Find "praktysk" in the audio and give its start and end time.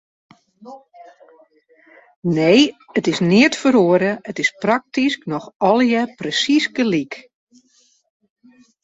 4.63-5.29